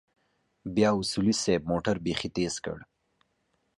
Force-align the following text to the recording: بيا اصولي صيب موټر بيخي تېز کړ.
بيا 0.75 0.89
اصولي 0.99 1.33
صيب 1.43 1.61
موټر 1.71 1.95
بيخي 2.05 2.29
تېز 2.35 2.53
کړ. 2.65 2.77